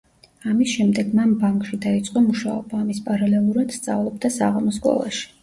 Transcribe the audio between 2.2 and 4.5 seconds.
მუშაობა, ამის პარალელურად სწავლობდა